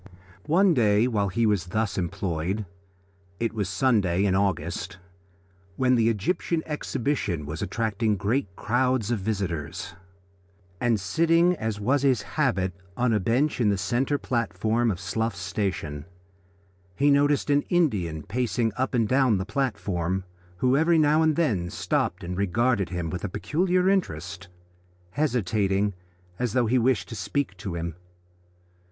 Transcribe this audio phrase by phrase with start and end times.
[0.47, 2.65] One day while he was thus employed
[3.39, 4.99] it was Sunday, in August of
[5.73, 9.93] 19, when the Egyptian Exhibition was attracting great crowds of visitors
[10.79, 15.35] and sitting, as was his habit, on a bench on the centre platform of Slough
[15.35, 16.05] Station,
[16.95, 20.23] he noticed an Indian pacing up and down the platform,
[20.57, 24.47] who every now and then stopped and regarded him with peculiar interest,
[25.11, 25.93] hesitating
[26.39, 27.93] as though he wished to speak to him.